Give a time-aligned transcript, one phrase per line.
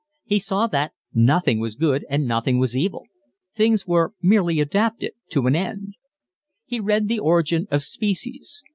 [0.23, 3.05] He saw that nothing was good and nothing was evil;
[3.53, 5.93] things were merely adapted to an end.
[6.65, 8.63] He read The Origin of Species.